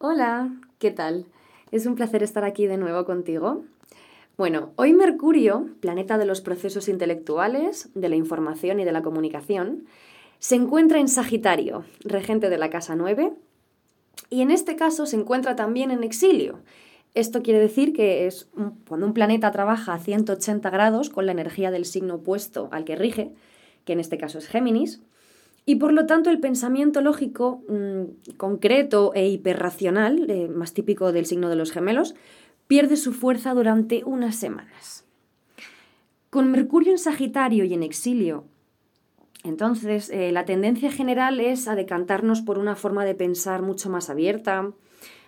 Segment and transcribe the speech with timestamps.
[0.00, 1.26] Hola, ¿qué tal?
[1.72, 3.64] Es un placer estar aquí de nuevo contigo.
[4.36, 9.86] Bueno, hoy Mercurio, planeta de los procesos intelectuales, de la información y de la comunicación,
[10.38, 13.32] se encuentra en Sagitario, regente de la casa 9,
[14.30, 16.60] y en este caso se encuentra también en exilio.
[17.14, 18.48] Esto quiere decir que es
[18.86, 22.94] cuando un planeta trabaja a 180 grados con la energía del signo opuesto al que
[22.94, 23.32] rige,
[23.84, 25.02] que en este caso es Géminis,
[25.68, 31.26] y por lo tanto el pensamiento lógico mm, concreto e hiperracional, eh, más típico del
[31.26, 32.14] signo de los gemelos,
[32.66, 35.04] pierde su fuerza durante unas semanas.
[36.30, 38.44] Con Mercurio en Sagitario y en exilio,
[39.44, 44.08] entonces eh, la tendencia general es a decantarnos por una forma de pensar mucho más
[44.08, 44.72] abierta,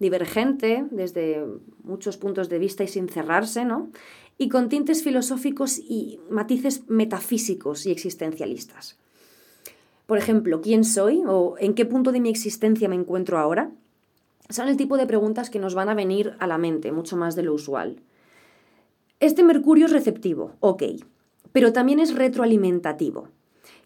[0.00, 1.44] divergente desde
[1.84, 3.92] muchos puntos de vista y sin cerrarse, ¿no?
[4.36, 8.98] Y con tintes filosóficos y matices metafísicos y existencialistas.
[10.06, 13.70] Por ejemplo, ¿quién soy o en qué punto de mi existencia me encuentro ahora?
[14.50, 17.34] Son el tipo de preguntas que nos van a venir a la mente, mucho más
[17.34, 17.96] de lo usual.
[19.20, 20.82] Este Mercurio es receptivo, ok,
[21.52, 23.28] pero también es retroalimentativo.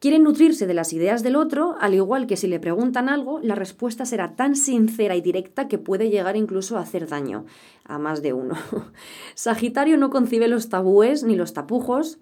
[0.00, 3.54] Quiere nutrirse de las ideas del otro, al igual que si le preguntan algo, la
[3.54, 7.44] respuesta será tan sincera y directa que puede llegar incluso a hacer daño
[7.84, 8.54] a más de uno.
[9.34, 12.18] Sagitario no concibe los tabúes ni los tapujos,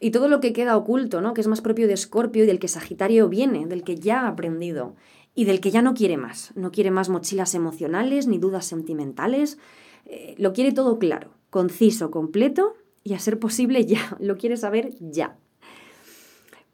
[0.00, 1.34] y todo lo que queda oculto, ¿no?
[1.34, 4.28] que es más propio de Escorpio y del que Sagitario viene, del que ya ha
[4.28, 4.96] aprendido
[5.34, 6.52] y del que ya no quiere más.
[6.56, 9.58] No quiere más mochilas emocionales ni dudas sentimentales.
[10.06, 14.16] Eh, lo quiere todo claro, conciso, completo y a ser posible ya.
[14.20, 15.36] Lo quiere saber ya.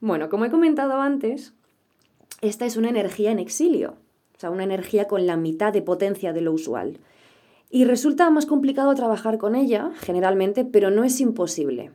[0.00, 1.52] Bueno, como he comentado antes,
[2.40, 3.96] esta es una energía en exilio,
[4.36, 6.98] o sea, una energía con la mitad de potencia de lo usual.
[7.70, 11.92] Y resulta más complicado trabajar con ella, generalmente, pero no es imposible.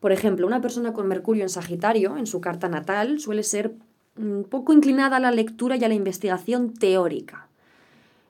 [0.00, 3.72] Por ejemplo, una persona con Mercurio en Sagitario, en su carta natal, suele ser
[4.16, 7.48] un poco inclinada a la lectura y a la investigación teórica.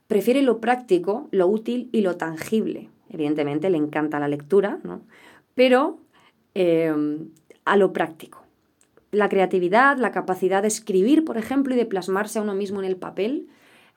[0.08, 2.88] Prefiere lo práctico, lo útil y lo tangible.
[3.08, 5.02] Evidentemente le encanta la lectura, ¿no?
[5.54, 5.98] pero
[6.54, 6.92] eh,
[7.64, 8.44] a lo práctico.
[9.12, 12.86] La creatividad, la capacidad de escribir, por ejemplo, y de plasmarse a uno mismo en
[12.86, 13.48] el papel,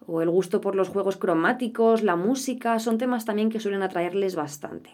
[0.08, 4.36] o el gusto por los juegos cromáticos, la música, son temas también que suelen atraerles
[4.36, 4.92] bastante.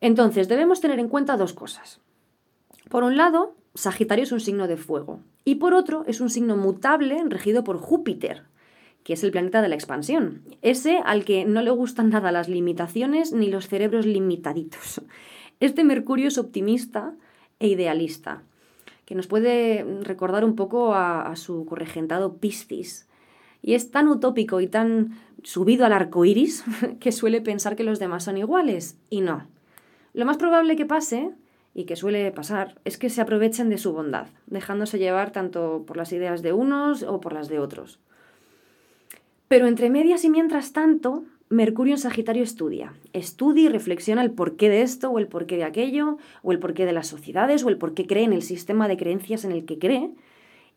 [0.00, 2.00] Entonces, debemos tener en cuenta dos cosas.
[2.88, 6.56] Por un lado, Sagitario es un signo de fuego y por otro es un signo
[6.56, 8.44] mutable regido por Júpiter,
[9.04, 12.48] que es el planeta de la expansión, ese al que no le gustan nada las
[12.48, 15.02] limitaciones ni los cerebros limitaditos.
[15.60, 17.14] Este Mercurio es optimista
[17.60, 18.42] e idealista,
[19.04, 23.08] que nos puede recordar un poco a, su corregentado Piscis.
[23.62, 26.64] Y es tan utópico y tan subido al arco iris
[27.00, 29.46] que suele pensar que los demás son iguales, y no.
[30.16, 31.30] Lo más probable que pase,
[31.74, 35.98] y que suele pasar, es que se aprovechen de su bondad, dejándose llevar tanto por
[35.98, 37.98] las ideas de unos o por las de otros.
[39.46, 42.94] Pero entre medias y mientras tanto, Mercurio en Sagitario estudia.
[43.12, 46.86] Estudia y reflexiona el porqué de esto o el porqué de aquello, o el porqué
[46.86, 49.78] de las sociedades, o el porqué cree en el sistema de creencias en el que
[49.78, 50.12] cree.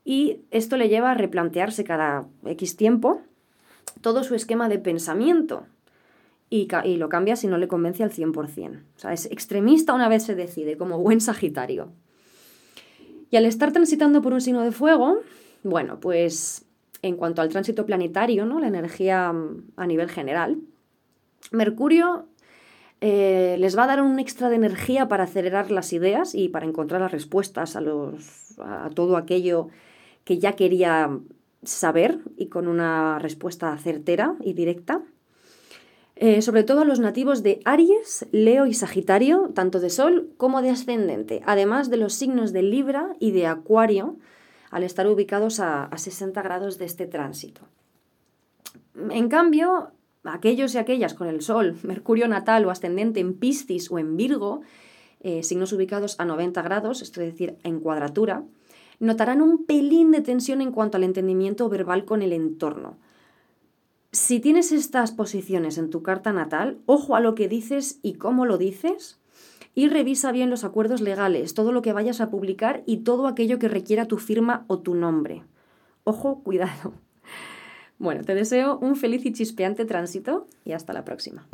[0.03, 3.21] Y esto le lleva a replantearse cada X tiempo
[4.01, 5.65] todo su esquema de pensamiento,
[6.49, 6.67] y,
[6.97, 8.81] lo cambia si no le convence al 100%.
[8.95, 11.91] O sea, es extremista una vez se decide, como buen Sagitario.
[13.29, 15.19] Y al estar transitando por un signo de fuego,
[15.63, 16.65] bueno, pues
[17.01, 18.59] en cuanto al tránsito planetario, ¿no?
[18.59, 20.57] la energía mm, a nivel general,
[21.51, 22.27] Mercurio
[23.01, 26.65] eh, les va a dar un extra de energía para acelerar las ideas y para
[26.65, 29.69] encontrar las respuestas a, los, a todo aquello
[30.25, 31.09] que ya quería
[31.63, 35.01] saber y con una respuesta certera y directa.
[36.21, 40.61] Eh, sobre todo a los nativos de Aries, Leo y Sagitario, tanto de Sol como
[40.61, 44.17] de Ascendente, además de los signos de Libra y de Acuario,
[44.69, 47.61] al estar ubicados a, 60 grados de este tránsito.
[49.11, 49.91] En cambio,
[50.25, 54.59] aquellos y aquellas con el Sol, Mercurio natal o ascendente en Piscis o en Virgo,
[55.21, 58.43] eh, signos ubicados a 90 grados, es decir, en cuadratura,
[58.99, 62.97] notarán un pelín de tensión en cuanto al entendimiento verbal con el entorno
[64.11, 68.45] si tienes estas posiciones en tu carta natal, ojo a lo que dices y cómo
[68.45, 69.19] lo dices
[69.75, 73.59] y revisa bien los acuerdos legales, todo lo que vayas a publicar y todo aquello
[73.59, 75.43] que requiera tu firma o tu nombre.
[76.03, 76.93] Ojo, cuidado.
[77.99, 81.47] Bueno, te deseo un feliz y chispeante tránsito y hasta la próxima.